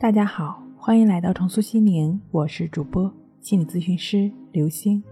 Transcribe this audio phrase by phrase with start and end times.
[0.00, 5.02] 大家好，欢迎来到重塑心灵，我是主播心理咨询师刘星。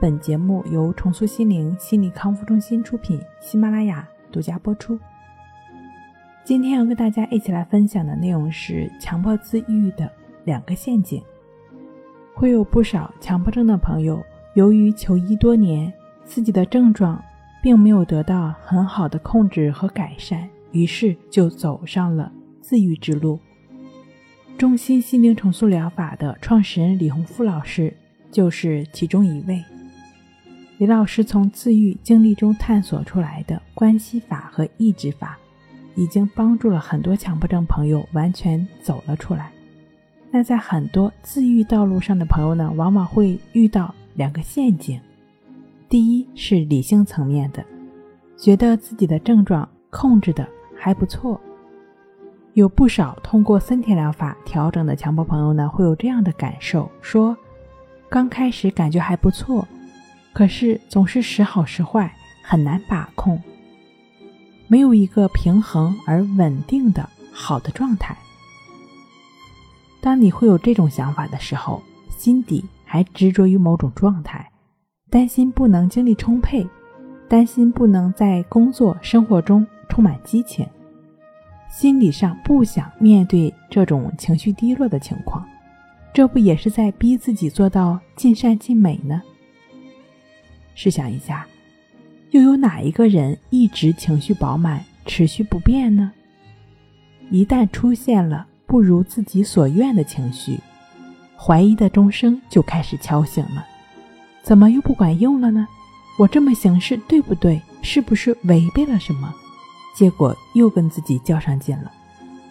[0.00, 4.96] 本节目由重塑心灵心理康复中心出品，喜马拉雅独家播出。
[6.44, 10.08] 今天要跟大家一起来分享的内容是强迫自愈的
[10.44, 11.20] 两个陷阱。
[12.32, 14.22] 会有不少强迫症的朋友，
[14.54, 15.92] 由于求医多年，
[16.24, 17.20] 自己的症状
[17.60, 22.30] 并没有得到很好的控制和改善，于是就走上了
[22.60, 23.36] 自愈之路。
[24.60, 27.96] 中心心灵重塑疗法的创始人李洪富老师
[28.30, 29.64] 就是其中一位。
[30.76, 35.38] 李老师从自愈经历中探索出来的关系法和抑制法，
[35.94, 39.50] 已经帮助了很多强迫症朋友完全走了出来。
[40.30, 45.00] 那在很多自愈道路上的朋友呢，往往会遇到两个陷阱。
[45.88, 47.64] 第一是理性层面的，
[48.36, 51.40] 觉得自己的症状控制的还不错。
[52.54, 57.36] 有不少通过森田疗法调整的强迫朋友呢，会有这样的感受：说
[58.08, 59.66] 刚开始感觉还不错，
[60.32, 63.40] 可是总是时好时坏，很难把控，
[64.66, 68.16] 没有一个平衡而稳定的好的状态。
[70.00, 74.50] 当你会有这种想法的时候，心底还执着于某种状态，
[75.08, 76.66] 担心不能精力充沛，
[77.28, 80.66] 担心不能在工作生活中充满激情。
[81.70, 85.48] 心理上不想面对这种情绪低落的情况，
[86.12, 89.22] 这不也是在逼自己做到尽善尽美呢？
[90.74, 91.46] 试想一下，
[92.32, 96.10] 又有哪一个人一直情绪饱满、持续不变呢？
[97.30, 100.58] 一旦出现了不如自己所愿的情绪，
[101.36, 103.64] 怀疑的钟声就开始敲醒了。
[104.42, 105.68] 怎么又不管用了呢？
[106.18, 107.60] 我这么行事对不对？
[107.82, 109.32] 是不是违背了什么？
[110.00, 111.92] 结果又跟自己较上劲了，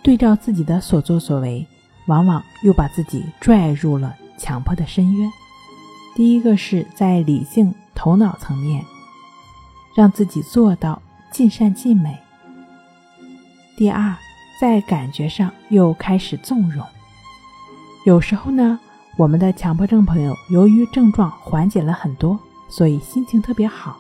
[0.04, 1.66] 对照自己的所作所为，
[2.06, 5.32] 往往又把自己拽入了强迫的深渊。
[6.16, 8.86] 第一个是在理性头脑层面，
[9.96, 11.02] 让自己做到
[11.32, 12.12] 尽善尽美；
[13.76, 14.16] 第二，
[14.62, 16.86] 在感觉上又开始纵容。
[18.06, 18.80] 有时候呢，
[19.18, 22.40] 我们的强迫症朋友由于症状缓解了很多，
[22.70, 23.98] 所以心情特别好，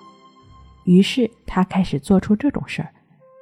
[0.83, 2.93] 于是他开始做出这种事儿。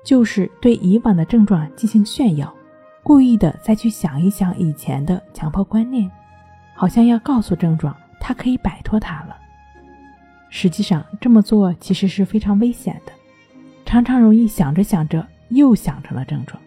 [0.08, 2.56] 就是对以往的症状进行炫耀，
[3.04, 6.10] 故意的再去想一想以前的强迫观念，
[6.74, 9.36] 好像要告诉症状他可以摆脱它了。
[10.50, 13.12] 实际上这么做其实是非常危险的，
[13.86, 16.58] 常常容易想着想着又想成了症状。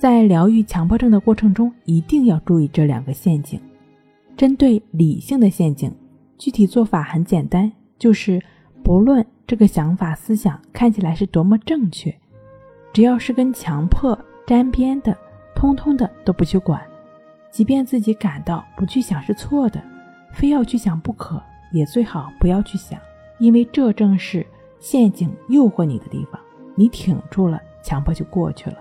[0.00, 3.60] 在疗愈强迫症的过程中，一定要注意这两个陷阱。
[4.36, 5.94] 针对理性的陷阱，
[6.36, 8.42] 具体做法很简单，就是
[8.86, 9.26] 不论。
[9.48, 12.12] 这个想法思想看起来是多么正确，
[12.92, 15.16] 只要是跟强迫沾边的，
[15.54, 16.80] 通通的都不去管。
[17.48, 19.80] 即便自己感到不去想是错的，
[20.32, 22.98] 非要去想不可，也最好不要去想，
[23.38, 24.44] 因为这正是
[24.80, 26.40] 陷阱诱惑你的地方。
[26.74, 28.76] 你挺住了，强迫就过去了；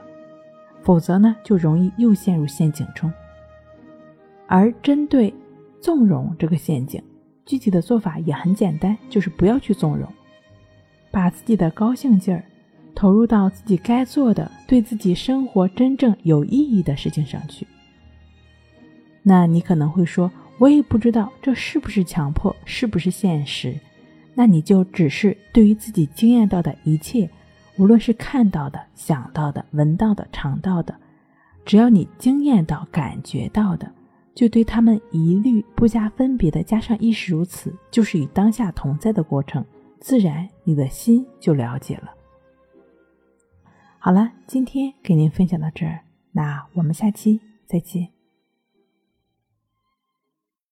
[0.81, 3.11] 否则呢，就容易又陷入陷阱中。
[4.47, 5.31] 而针对
[5.79, 7.03] 纵容这个陷阱，
[7.45, 10.07] 具体的做法也很简单，就是不要去纵容。
[11.11, 12.43] 把自己的高兴劲儿
[12.93, 17.65] 投入到自己该做的、对自己生活真正有意义的事情上去。
[19.21, 23.77] 那你可能会说，我也不知道这是不是强迫，是不是现实。
[24.33, 27.29] 那你就只是对于自己经验到的一切，
[27.77, 30.93] 无论是看到的、想到的、闻到的、尝到的，
[31.65, 33.89] 只要你经验到、感觉到的，
[34.35, 39.65] 就对他们一律不加分别的加上亦是如此，就是与当下同在的过程。
[39.99, 42.13] 自然，你的心就了解了。
[43.97, 46.01] 好了，今天给您分享到这儿，
[46.31, 48.14] 那我们下期再见。